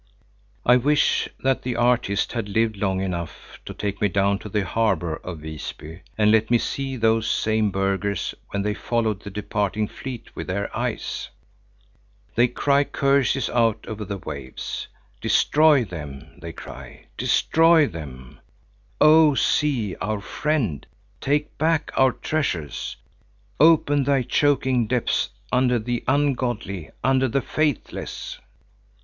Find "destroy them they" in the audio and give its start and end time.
15.21-16.51